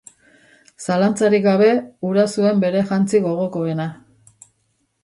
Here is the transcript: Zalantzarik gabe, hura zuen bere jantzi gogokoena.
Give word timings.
Zalantzarik 0.85 1.45
gabe, 1.49 1.67
hura 2.09 2.27
zuen 2.37 2.65
bere 2.65 2.85
jantzi 2.89 3.23
gogokoena. 3.29 3.89